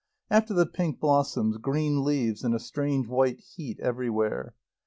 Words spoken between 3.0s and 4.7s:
white heat everywhere.